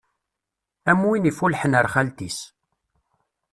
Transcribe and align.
Am 0.91 1.01
win 1.07 1.29
iffullḥen 1.31 1.77
ar 1.79 1.87
xalt-is. 1.93 2.39